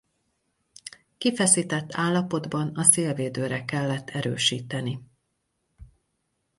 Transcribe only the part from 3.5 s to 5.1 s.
kellett erősíteni.